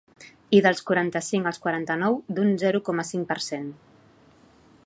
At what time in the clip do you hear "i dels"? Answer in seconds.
0.59-0.79